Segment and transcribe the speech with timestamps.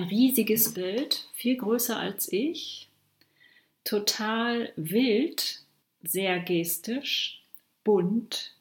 [0.00, 2.88] ein riesiges Bild, viel größer als ich,
[3.84, 5.60] total wild,
[6.02, 7.42] sehr gestisch,
[7.84, 8.56] bunt,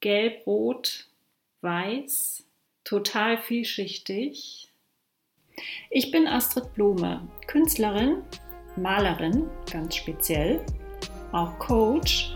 [0.00, 1.06] gelb, rot,
[1.60, 2.44] weiß,
[2.84, 4.68] total vielschichtig.
[5.90, 8.22] Ich bin Astrid Blume, Künstlerin,
[8.76, 10.64] Malerin, ganz speziell,
[11.32, 12.34] auch Coach.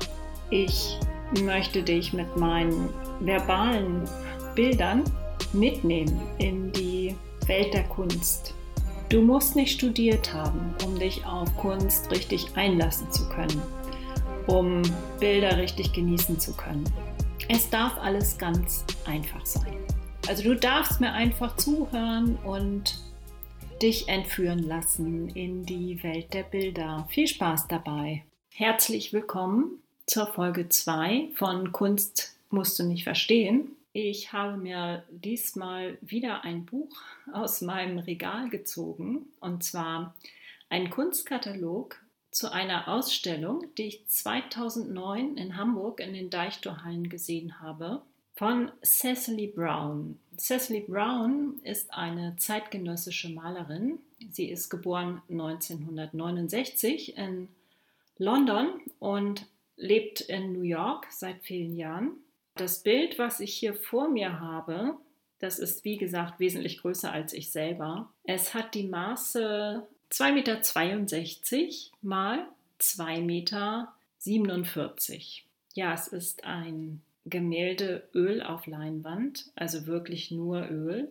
[0.50, 0.98] Ich
[1.41, 4.06] möchte dich mit meinen verbalen
[4.55, 5.05] Bildern
[5.55, 6.91] mitnehmen in die
[7.46, 8.55] Welt der Kunst.
[9.09, 13.60] Du musst nicht studiert haben, um dich auf Kunst richtig einlassen zu können,
[14.46, 14.82] um
[15.18, 16.84] Bilder richtig genießen zu können.
[17.48, 19.77] Es darf alles ganz einfach sein.
[20.28, 22.98] Also du darfst mir einfach zuhören und
[23.82, 27.06] dich entführen lassen in die Welt der Bilder.
[27.10, 28.23] Viel Spaß dabei.
[28.54, 33.73] Herzlich willkommen zur Folge 2 von Kunst musst du nicht verstehen.
[33.95, 36.96] Ich habe mir diesmal wieder ein Buch
[37.30, 40.15] aus meinem Regal gezogen und zwar
[40.71, 48.01] ein Kunstkatalog zu einer Ausstellung, die ich 2009 in Hamburg in den Deichtorhallen gesehen habe,
[48.35, 50.18] von Cecily Brown.
[50.38, 53.98] Cecily Brown ist eine zeitgenössische Malerin.
[54.30, 57.48] Sie ist geboren 1969 in
[58.16, 62.13] London und lebt in New York seit vielen Jahren.
[62.54, 64.97] Das Bild, was ich hier vor mir habe,
[65.38, 68.10] das ist wie gesagt wesentlich größer als ich selber.
[68.25, 72.47] Es hat die Maße 2,62 Meter mal
[72.80, 73.94] 2,47 Meter.
[75.75, 81.10] Ja, es ist ein Gemälde Öl auf Leinwand, also wirklich nur Öl.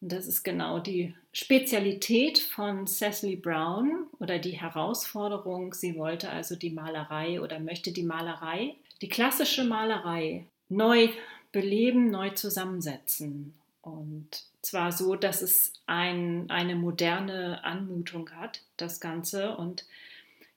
[0.00, 5.74] Und das ist genau die Spezialität von Cecily Brown oder die Herausforderung.
[5.74, 11.08] Sie wollte also die Malerei oder möchte die Malerei die klassische Malerei neu
[11.50, 13.54] beleben, neu zusammensetzen.
[13.82, 14.28] Und
[14.62, 19.56] zwar so, dass es ein, eine moderne Anmutung hat, das Ganze.
[19.56, 19.84] Und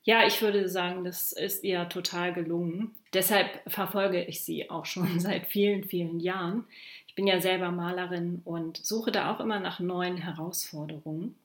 [0.03, 2.95] ja, ich würde sagen, das ist ihr total gelungen.
[3.13, 6.65] Deshalb verfolge ich sie auch schon seit vielen, vielen Jahren.
[7.07, 11.35] Ich bin ja selber Malerin und suche da auch immer nach neuen Herausforderungen.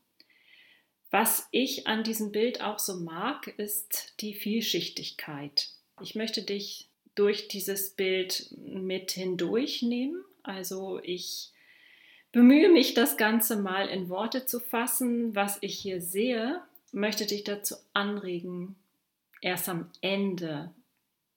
[1.10, 5.70] Was ich an diesem Bild auch so mag, ist die Vielschichtigkeit.
[6.02, 6.89] Ich möchte dich
[7.20, 10.24] durch dieses Bild mit hindurchnehmen.
[10.42, 11.52] Also ich
[12.32, 15.34] bemühe mich, das Ganze mal in Worte zu fassen.
[15.34, 18.74] Was ich hier sehe, möchte dich dazu anregen,
[19.42, 20.70] erst am Ende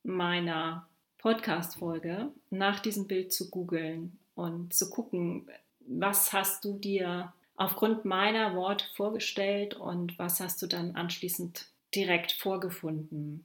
[0.04, 5.50] meiner Podcast-Folge nach diesem Bild zu googeln und zu gucken,
[5.82, 12.32] was hast du dir aufgrund meiner Worte vorgestellt und was hast du dann anschließend direkt
[12.32, 13.44] vorgefunden.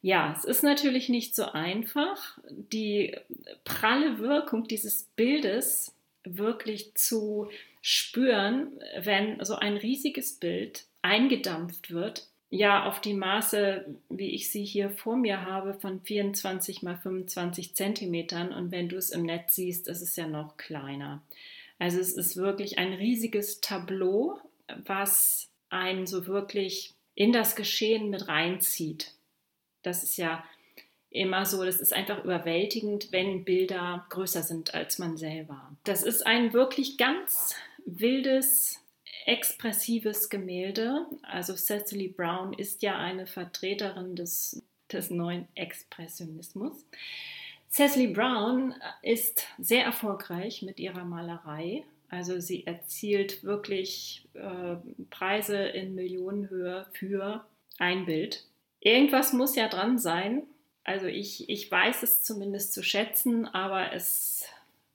[0.00, 3.16] Ja, es ist natürlich nicht so einfach, die
[3.64, 5.94] pralle Wirkung dieses Bildes
[6.24, 7.48] wirklich zu
[7.82, 12.28] spüren, wenn so ein riesiges Bild eingedampft wird.
[12.50, 17.74] Ja, auf die Maße, wie ich sie hier vor mir habe, von 24 mal 25
[17.74, 18.52] Zentimetern.
[18.52, 21.22] Und wenn du es im Netz siehst, ist es ja noch kleiner.
[21.78, 24.38] Also es ist wirklich ein riesiges Tableau,
[24.86, 29.12] was einen so wirklich in das Geschehen mit reinzieht.
[29.82, 30.44] Das ist ja
[31.10, 35.76] immer so, das ist einfach überwältigend, wenn Bilder größer sind als man selber.
[35.84, 37.54] Das ist ein wirklich ganz
[37.86, 38.84] wildes,
[39.24, 41.06] expressives Gemälde.
[41.22, 44.62] Also Cecily Brown ist ja eine Vertreterin des,
[44.92, 46.84] des neuen Expressionismus.
[47.70, 51.84] Cecily Brown ist sehr erfolgreich mit ihrer Malerei.
[52.10, 54.76] Also sie erzielt wirklich äh,
[55.10, 57.44] Preise in Millionenhöhe für
[57.78, 58.47] ein Bild
[58.80, 60.42] irgendwas muss ja dran sein.
[60.84, 64.44] Also ich, ich weiß es zumindest zu schätzen, aber es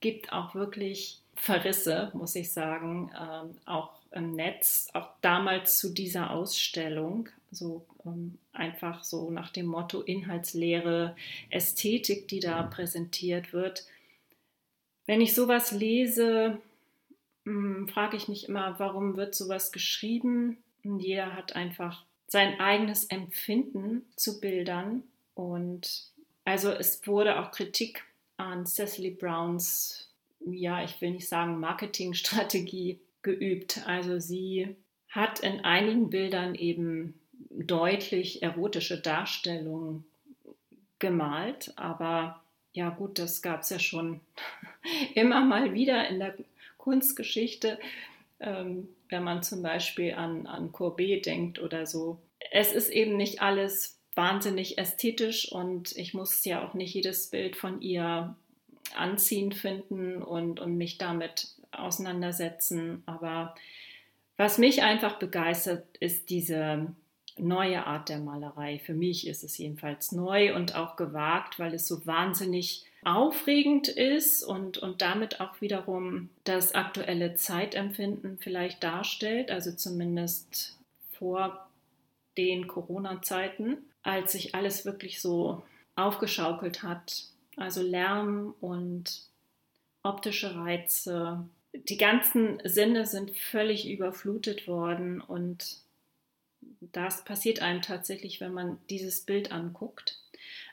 [0.00, 6.30] gibt auch wirklich Verrisse, muss ich sagen, ähm, auch im Netz, auch damals zu dieser
[6.30, 11.16] Ausstellung, so ähm, einfach so nach dem Motto Inhaltslehre,
[11.50, 13.86] Ästhetik, die da präsentiert wird.
[15.06, 16.58] Wenn ich sowas lese,
[17.44, 20.58] hm, frage ich mich immer, warum wird sowas geschrieben?
[20.82, 25.04] Jeder hat einfach sein eigenes Empfinden zu Bildern.
[25.36, 26.08] Und
[26.44, 28.02] also es wurde auch Kritik
[28.38, 30.10] an Cecily Browns,
[30.44, 33.86] ja, ich will nicht sagen Marketingstrategie geübt.
[33.86, 34.74] Also sie
[35.08, 37.14] hat in einigen Bildern eben
[37.50, 40.04] deutlich erotische Darstellungen
[40.98, 42.42] gemalt, aber
[42.72, 44.20] ja gut, das gab es ja schon
[45.14, 46.34] immer mal wieder in der
[46.78, 47.78] Kunstgeschichte.
[48.44, 52.18] Ähm, wenn man zum Beispiel an, an Courbet denkt oder so.
[52.50, 57.56] Es ist eben nicht alles wahnsinnig ästhetisch und ich muss ja auch nicht jedes Bild
[57.56, 58.36] von ihr
[58.94, 63.02] anziehend finden und, und mich damit auseinandersetzen.
[63.06, 63.54] Aber
[64.36, 66.92] was mich einfach begeistert, ist diese
[67.36, 68.78] neue Art der Malerei.
[68.78, 74.42] Für mich ist es jedenfalls neu und auch gewagt, weil es so wahnsinnig aufregend ist
[74.42, 80.78] und, und damit auch wiederum das aktuelle Zeitempfinden vielleicht darstellt, also zumindest
[81.12, 81.68] vor
[82.36, 85.62] den Corona-Zeiten, als sich alles wirklich so
[85.96, 87.24] aufgeschaukelt hat.
[87.56, 89.22] Also Lärm und
[90.02, 91.44] optische Reize.
[91.72, 95.78] Die ganzen Sinne sind völlig überflutet worden und
[96.80, 100.20] das passiert einem tatsächlich, wenn man dieses Bild anguckt.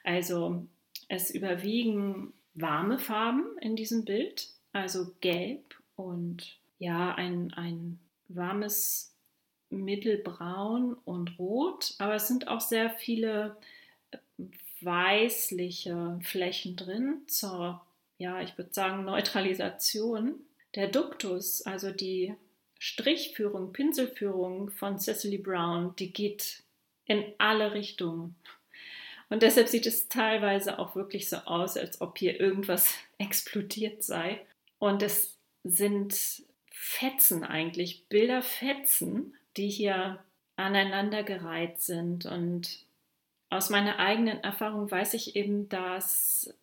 [0.04, 0.66] Also
[1.12, 8.00] es überwiegen warme Farben in diesem Bild, also gelb und ja, ein, ein
[8.30, 9.14] warmes
[9.70, 13.58] Mittelbraun und Rot, aber es sind auch sehr viele
[14.80, 17.86] weißliche Flächen drin zur,
[18.18, 20.36] ja, ich würde sagen, Neutralisation.
[20.76, 22.34] Der Duktus, also die
[22.80, 26.64] Strichführung, Pinselführung von Cecily Brown, die geht
[27.06, 28.36] in alle Richtungen.
[29.32, 34.46] Und deshalb sieht es teilweise auch wirklich so aus, als ob hier irgendwas explodiert sei.
[34.78, 40.20] Und es sind Fetzen eigentlich, Bilderfetzen, die hier
[40.58, 42.26] aneinandergereiht sind.
[42.26, 42.86] Und
[43.50, 46.54] aus meiner eigenen Erfahrung weiß ich eben, dass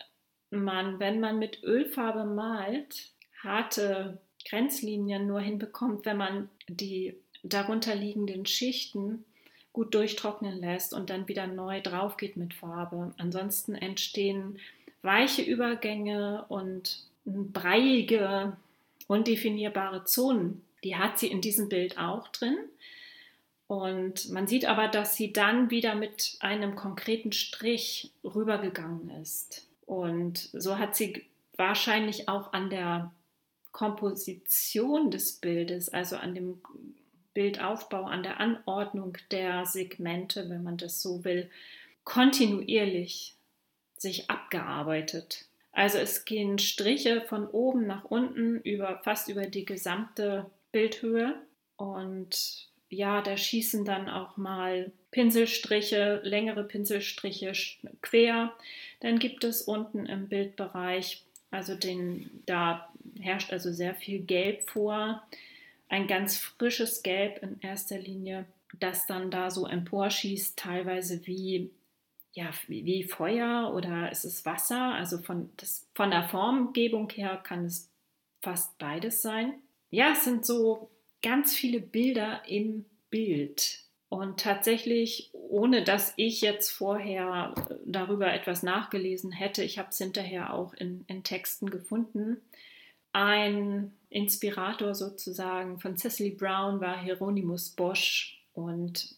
[0.51, 3.13] man, wenn man mit Ölfarbe malt,
[3.43, 9.25] harte Grenzlinien nur hinbekommt, wenn man die darunter liegenden Schichten
[9.79, 13.15] gut durchtrocknen lässt und dann wieder neu drauf geht mit Farbe.
[13.17, 14.59] Ansonsten entstehen
[15.03, 18.57] weiche Übergänge und breiige,
[19.07, 20.65] undefinierbare Zonen.
[20.83, 22.57] Die hat sie in diesem Bild auch drin.
[23.69, 29.69] Und man sieht aber, dass sie dann wieder mit einem konkreten Strich rübergegangen ist.
[29.87, 31.25] Und so hat sie
[31.57, 33.13] wahrscheinlich auch an der
[33.71, 36.61] Komposition des Bildes, also an dem
[37.35, 41.51] Bildaufbau, an der Anordnung der Segmente, wenn man das so will,
[42.05, 43.35] kontinuierlich
[43.97, 45.47] sich abgearbeitet.
[45.73, 51.41] Also es gehen Striche von oben nach unten über fast über die gesamte Bildhöhe
[51.77, 57.53] und ja, da schießen dann auch mal Pinselstriche, längere Pinselstriche
[58.01, 58.55] quer.
[59.01, 65.23] Dann gibt es unten im Bildbereich, also den, da herrscht also sehr viel Gelb vor
[65.89, 68.47] ein ganz frisches Gelb in erster Linie,
[68.79, 71.71] das dann da so emporschießt, teilweise wie,
[72.33, 74.95] ja, wie, Feuer oder ist es Wasser.
[74.95, 77.91] Also von, das, von der Formgebung her kann es
[78.43, 79.55] fast beides sein.
[79.91, 80.91] Ja, es sind so
[81.23, 83.81] ganz viele Bilder im Bild.
[84.11, 90.55] Und tatsächlich, ohne dass ich jetzt vorher darüber etwas nachgelesen hätte, ich habe es hinterher
[90.55, 92.39] auch in, in Texten gefunden,
[93.19, 99.17] ein Inspirator sozusagen von Cecily Brown war Hieronymus Bosch und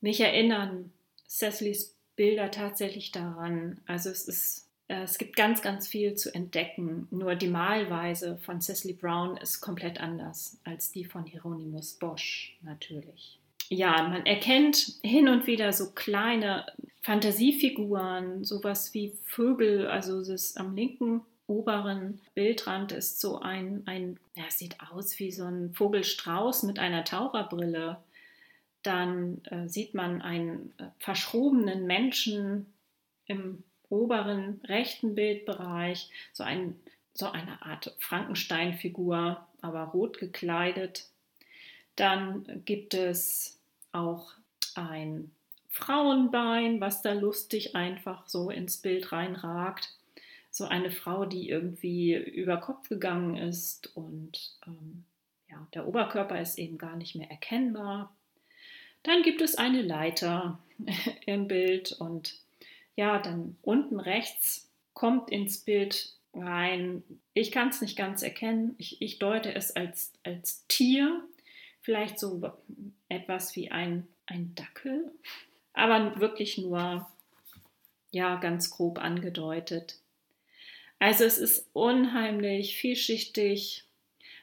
[0.00, 0.92] mich erinnern
[1.28, 3.80] Cecilys Bilder tatsächlich daran.
[3.86, 7.06] Also es ist äh, es gibt ganz, ganz viel zu entdecken.
[7.10, 13.38] Nur die Malweise von Cecily Brown ist komplett anders als die von Hieronymus Bosch natürlich.
[13.68, 16.66] Ja, man erkennt hin und wieder so kleine
[17.02, 19.86] Fantasiefiguren, sowas wie Vögel.
[19.86, 25.44] Also ist am linken oberen Bildrand ist so ein, ein ja, sieht aus wie so
[25.44, 27.98] ein Vogelstrauß mit einer Taucherbrille.
[28.84, 32.72] Dann äh, sieht man einen äh, verschrobenen Menschen
[33.26, 36.78] im oberen rechten Bildbereich, so, ein,
[37.14, 41.08] so eine Art Frankenstein-Figur, aber rot gekleidet.
[41.96, 43.58] Dann gibt es
[43.90, 44.32] auch
[44.76, 45.32] ein
[45.68, 49.96] Frauenbein, was da lustig einfach so ins Bild reinragt
[50.50, 55.04] so eine Frau, die irgendwie über Kopf gegangen ist und ähm,
[55.48, 58.14] ja, der Oberkörper ist eben gar nicht mehr erkennbar.
[59.02, 60.58] Dann gibt es eine Leiter
[61.26, 62.38] im Bild und
[62.96, 67.02] ja, dann unten rechts kommt ins Bild rein.
[67.32, 68.74] Ich kann es nicht ganz erkennen.
[68.78, 71.22] Ich, ich deute es als, als Tier,
[71.80, 72.52] vielleicht so
[73.08, 75.10] etwas wie ein, ein Dackel,
[75.72, 77.08] aber wirklich nur
[78.10, 79.98] ja ganz grob angedeutet.
[81.00, 83.84] Also es ist unheimlich vielschichtig.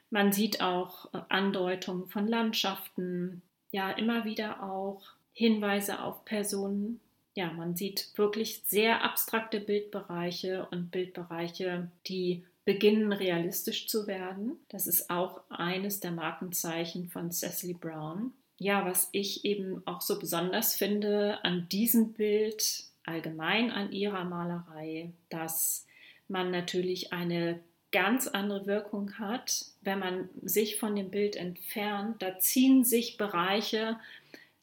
[0.10, 7.00] Man sieht auch äh, Andeutungen von Landschaften, ja, immer wieder auch Hinweise auf Personen.
[7.36, 14.58] Ja, man sieht wirklich sehr abstrakte Bildbereiche und Bildbereiche, die beginnen realistisch zu werden.
[14.70, 18.34] Das ist auch eines der Markenzeichen von Cecily Brown.
[18.58, 25.14] Ja, was ich eben auch so besonders finde an diesem Bild, allgemein an ihrer Malerei,
[25.30, 25.86] dass
[26.28, 27.60] man natürlich eine
[27.92, 32.22] ganz andere Wirkung hat, wenn man sich von dem Bild entfernt.
[32.22, 33.98] Da ziehen sich Bereiche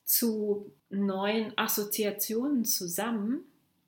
[0.05, 3.41] zu neuen Assoziationen zusammen.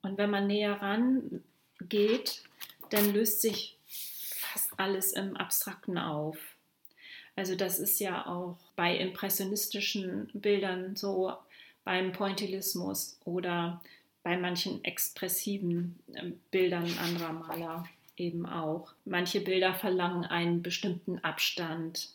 [0.03, 2.43] Und wenn man näher rangeht,
[2.91, 6.39] dann löst sich fast alles im Abstrakten auf.
[7.35, 11.35] Also das ist ja auch bei impressionistischen Bildern so,
[11.85, 13.81] beim Pointillismus oder
[14.27, 18.93] bei manchen expressiven ähm, Bildern anderer Maler eben auch.
[19.05, 22.09] Manche Bilder verlangen einen bestimmten Abstand,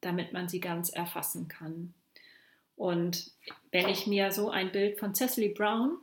[0.00, 1.94] damit man sie ganz erfassen kann.
[2.74, 3.30] Und
[3.70, 5.98] wenn ich mir so ein Bild von Cecily Brown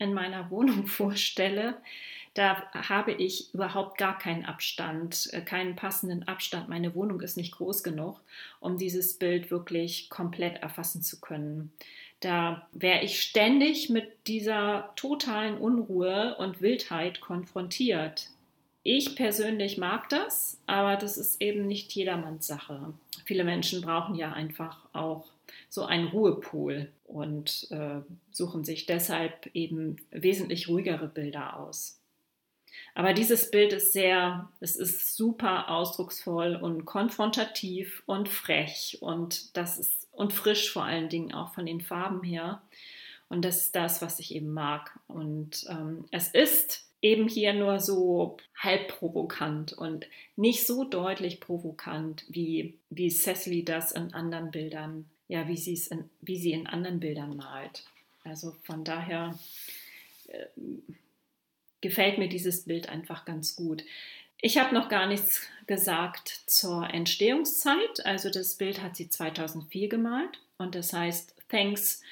[0.00, 1.76] in meiner Wohnung vorstelle,
[2.34, 6.68] da habe ich überhaupt gar keinen Abstand, äh, keinen passenden Abstand.
[6.68, 8.20] Meine Wohnung ist nicht groß genug,
[8.58, 11.70] um dieses Bild wirklich komplett erfassen zu können.
[12.20, 18.30] Da wäre ich ständig mit dieser totalen Unruhe und Wildheit konfrontiert.
[18.82, 22.94] Ich persönlich mag das, aber das ist eben nicht jedermanns Sache.
[23.24, 25.26] Viele Menschen brauchen ja einfach auch
[25.68, 32.00] so einen Ruhepol und äh, suchen sich deshalb eben wesentlich ruhigere Bilder aus.
[32.94, 39.78] Aber dieses Bild ist sehr, es ist super ausdrucksvoll und konfrontativ und frech und das
[39.78, 42.60] ist und frisch vor allen Dingen auch von den Farben her.
[43.28, 44.98] Und das ist das, was ich eben mag.
[45.06, 52.24] Und ähm, es ist eben hier nur so halb provokant und nicht so deutlich provokant,
[52.28, 56.66] wie, wie Cecily das in anderen Bildern, ja, wie, sie es in, wie sie in
[56.66, 57.84] anderen Bildern malt.
[58.24, 59.38] Also von daher
[60.26, 60.46] äh,
[61.80, 63.84] gefällt mir dieses Bild einfach ganz gut.
[64.40, 68.06] Ich habe noch gar nichts gesagt zur Entstehungszeit.
[68.06, 72.02] Also das Bild hat sie 2004 gemalt und das heißt Thanks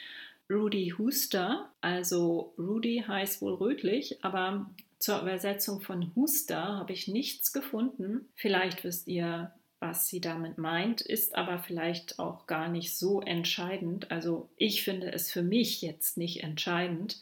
[0.50, 1.70] Rudy Huster.
[1.80, 4.68] Also Rudy heißt wohl rötlich, aber
[4.98, 8.28] zur Übersetzung von Huster habe ich nichts gefunden.
[8.34, 14.10] Vielleicht wisst ihr, was sie damit meint, ist aber vielleicht auch gar nicht so entscheidend.
[14.10, 17.18] Also ich finde es für mich jetzt nicht entscheidend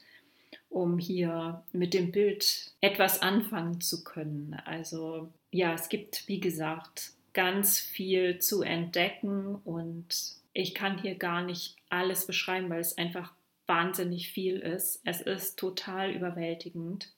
[0.74, 4.54] um hier mit dem Bild etwas anfangen zu können.
[4.64, 10.06] Also ja, es gibt, wie gesagt, ganz viel zu entdecken und
[10.52, 13.32] ich kann hier gar nicht alles beschreiben, weil es einfach
[13.66, 15.00] wahnsinnig viel ist.
[15.04, 17.12] Es ist total überwältigend.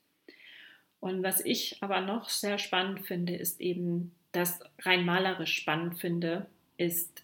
[1.00, 6.46] Und was ich aber noch sehr spannend finde, ist eben, das rein malerisch spannend finde,
[6.76, 7.22] ist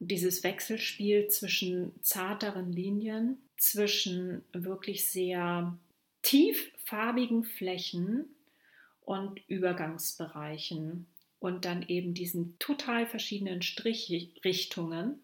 [0.00, 5.76] dieses Wechselspiel zwischen zarteren Linien zwischen wirklich sehr
[6.22, 8.26] tieffarbigen Flächen
[9.04, 11.06] und Übergangsbereichen
[11.40, 15.20] und dann eben diesen total verschiedenen Strichrichtungen.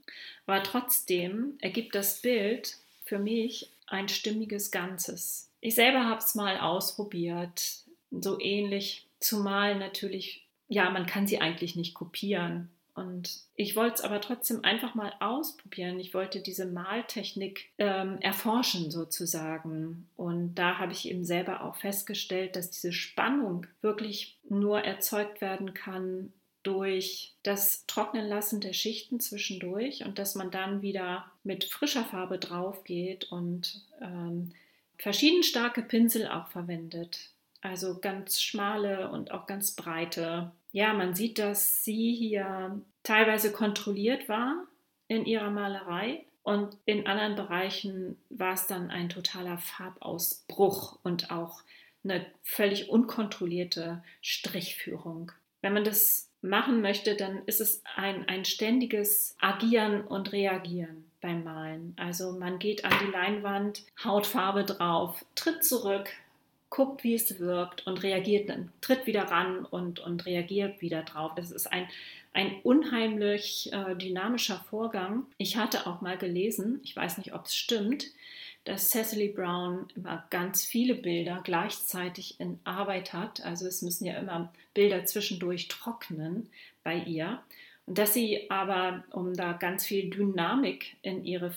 [0.46, 5.50] Aber trotzdem ergibt das Bild für mich ein stimmiges Ganzes.
[5.60, 10.46] Ich selber habe es mal ausprobiert, so ähnlich zu malen natürlich.
[10.68, 12.70] Ja, man kann sie eigentlich nicht kopieren.
[12.94, 15.98] Und ich wollte es aber trotzdem einfach mal ausprobieren.
[15.98, 20.08] Ich wollte diese Maltechnik ähm, erforschen sozusagen.
[20.16, 25.74] Und da habe ich eben selber auch festgestellt, dass diese Spannung wirklich nur erzeugt werden
[25.74, 26.32] kann
[26.62, 32.38] durch das Trocknen lassen der Schichten zwischendurch und dass man dann wieder mit frischer Farbe
[32.38, 34.52] drauf geht und ähm,
[34.98, 37.30] verschieden starke Pinsel auch verwendet.
[37.60, 44.28] Also ganz schmale und auch ganz breite ja, man sieht, dass sie hier teilweise kontrolliert
[44.28, 44.66] war
[45.06, 51.62] in ihrer Malerei und in anderen Bereichen war es dann ein totaler Farbausbruch und auch
[52.02, 55.30] eine völlig unkontrollierte Strichführung.
[55.62, 61.44] Wenn man das machen möchte, dann ist es ein, ein ständiges Agieren und Reagieren beim
[61.44, 61.94] Malen.
[61.96, 66.10] Also man geht an die Leinwand, haut Farbe drauf, tritt zurück,
[66.74, 71.30] guckt, wie es wirkt und reagiert dann, tritt wieder ran und, und reagiert wieder drauf.
[71.36, 71.86] Das ist ein,
[72.32, 75.24] ein unheimlich äh, dynamischer Vorgang.
[75.38, 78.06] Ich hatte auch mal gelesen, ich weiß nicht, ob es stimmt,
[78.64, 83.44] dass Cecily Brown immer ganz viele Bilder gleichzeitig in Arbeit hat.
[83.44, 86.48] Also es müssen ja immer Bilder zwischendurch trocknen
[86.82, 87.40] bei ihr.
[87.86, 91.54] Und dass sie aber, um da ganz viel Dynamik in, ihre,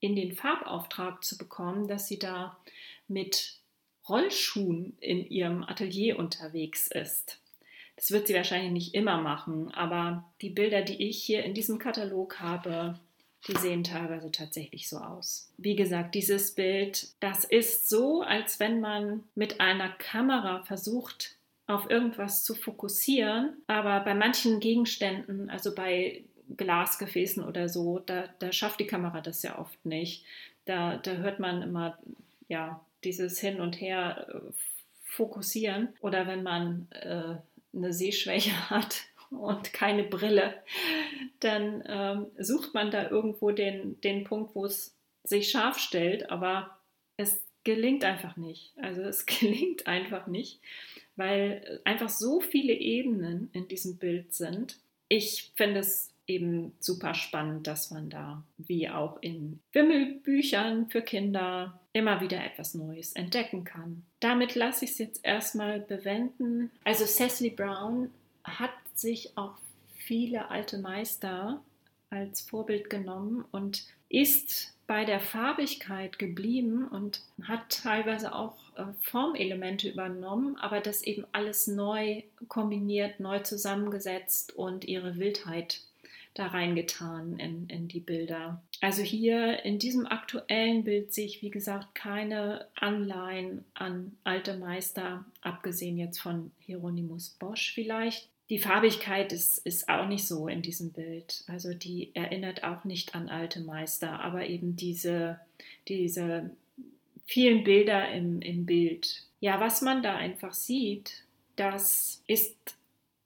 [0.00, 2.58] in den Farbauftrag zu bekommen, dass sie da
[3.06, 3.58] mit
[4.08, 7.40] Rollschuhen in ihrem Atelier unterwegs ist.
[7.96, 11.78] Das wird sie wahrscheinlich nicht immer machen, aber die Bilder, die ich hier in diesem
[11.78, 12.98] Katalog habe,
[13.46, 15.52] die sehen teilweise tatsächlich so aus.
[15.58, 21.36] Wie gesagt, dieses Bild, das ist so, als wenn man mit einer Kamera versucht,
[21.66, 26.22] auf irgendwas zu fokussieren, aber bei manchen Gegenständen, also bei
[26.56, 30.24] Glasgefäßen oder so, da, da schafft die Kamera das ja oft nicht.
[30.64, 31.98] Da, da hört man immer
[32.48, 34.52] ja, dieses Hin und Her äh,
[35.04, 37.36] fokussieren oder wenn man äh,
[37.74, 40.54] eine Sehschwäche hat und keine Brille,
[41.40, 46.78] dann ähm, sucht man da irgendwo den, den Punkt, wo es sich scharf stellt, aber
[47.16, 48.72] es gelingt einfach nicht.
[48.78, 50.60] Also es gelingt einfach nicht,
[51.16, 54.78] weil einfach so viele Ebenen in diesem Bild sind.
[55.08, 61.80] Ich finde es eben super spannend, dass man da, wie auch in Wimmelbüchern für Kinder,
[61.92, 64.04] immer wieder etwas Neues entdecken kann.
[64.20, 66.70] Damit lasse ich es jetzt erstmal bewenden.
[66.84, 68.10] Also Cecily Brown
[68.44, 69.56] hat sich auch
[69.96, 71.60] viele alte Meister
[72.10, 79.90] als Vorbild genommen und ist bei der Farbigkeit geblieben und hat teilweise auch äh, Formelemente
[79.90, 85.82] übernommen, aber das eben alles neu kombiniert, neu zusammengesetzt und ihre Wildheit
[86.38, 88.62] da reingetan in, in die Bilder.
[88.80, 95.24] Also hier in diesem aktuellen Bild sehe ich, wie gesagt, keine Anleihen an alte Meister,
[95.40, 98.28] abgesehen jetzt von Hieronymus Bosch vielleicht.
[98.50, 101.44] Die Farbigkeit ist, ist auch nicht so in diesem Bild.
[101.48, 105.38] Also die erinnert auch nicht an alte Meister, aber eben diese,
[105.86, 106.50] diese
[107.26, 109.24] vielen Bilder im, im Bild.
[109.40, 111.24] Ja, was man da einfach sieht,
[111.56, 112.56] das ist,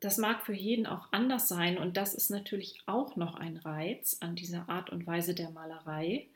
[0.03, 4.19] das mag für jeden auch anders sein und das ist natürlich auch noch ein Reiz
[4.21, 6.27] an dieser Art und Weise der Malerei,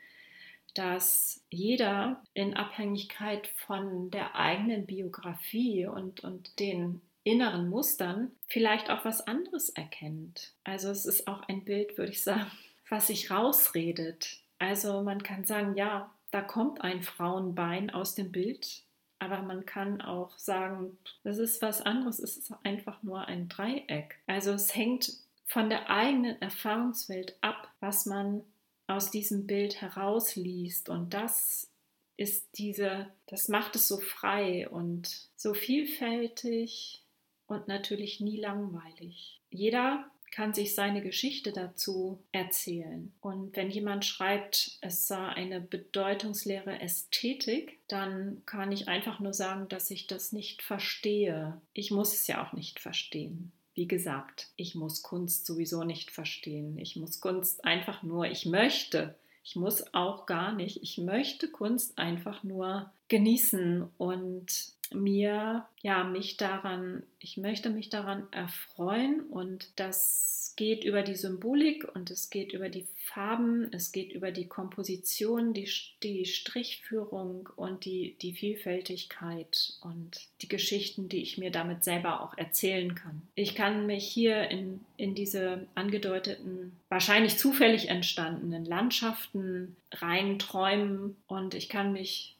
[0.73, 9.03] dass jeder in Abhängigkeit von der eigenen Biografie und, und den inneren Mustern vielleicht auch
[9.03, 10.53] was anderes erkennt.
[10.63, 12.49] Also es ist auch ein Bild, würde ich sagen,
[12.89, 14.39] was sich rausredet.
[14.59, 18.83] Also man kann sagen, ja, da kommt ein Frauenbein aus dem Bild,
[19.19, 24.19] aber man kann auch sagen, das ist was anderes, es ist einfach nur ein Dreieck.
[24.27, 25.13] Also es hängt
[25.45, 28.43] von der eigenen Erfahrungswelt ab, was man
[28.87, 31.69] aus diesem Bild herausliest und das
[32.17, 37.03] ist diese, das macht es so frei und so vielfältig
[37.45, 39.39] und natürlich nie langweilig.
[39.51, 43.11] Jeder kann sich seine Geschichte dazu erzählen.
[43.21, 49.67] Und wenn jemand schreibt, es sei eine bedeutungsleere Ästhetik, dann kann ich einfach nur sagen,
[49.67, 51.59] dass ich das nicht verstehe.
[51.73, 53.51] Ich muss es ja auch nicht verstehen.
[53.73, 56.77] Wie gesagt, ich muss Kunst sowieso nicht verstehen.
[56.77, 59.15] Ich muss Kunst einfach nur, ich möchte.
[59.43, 60.83] Ich muss auch gar nicht.
[60.83, 68.27] Ich möchte Kunst einfach nur genießen und mir, ja, mich daran, ich möchte mich daran
[68.31, 74.11] erfreuen und das geht über die Symbolik und es geht über die Farben, es geht
[74.11, 75.69] über die Komposition, die,
[76.03, 82.37] die Strichführung und die, die Vielfältigkeit und die Geschichten, die ich mir damit selber auch
[82.37, 83.21] erzählen kann.
[83.35, 91.69] Ich kann mich hier in, in diese angedeuteten, wahrscheinlich zufällig entstandenen Landschaften reinträumen und ich
[91.69, 92.36] kann mich